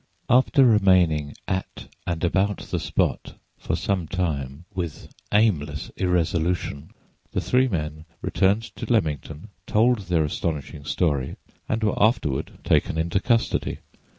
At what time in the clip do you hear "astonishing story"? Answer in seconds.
10.23-11.35